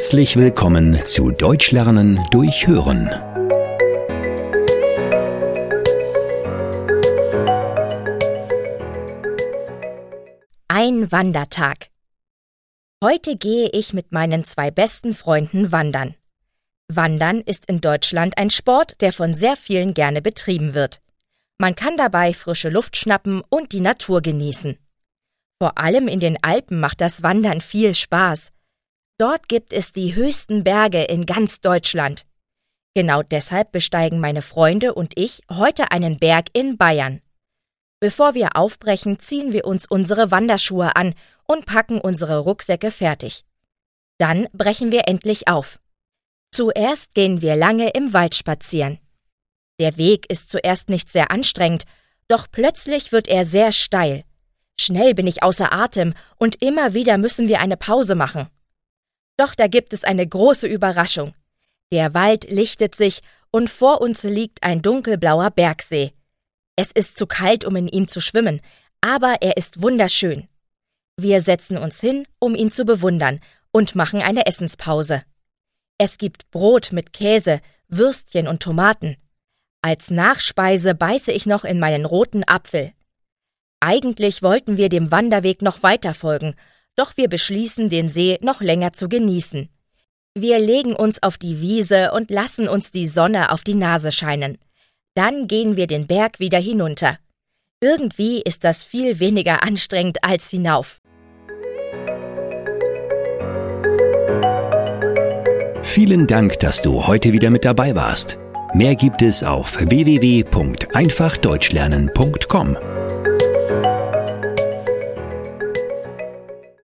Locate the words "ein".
10.68-11.12, 18.38-18.48, 64.62-64.82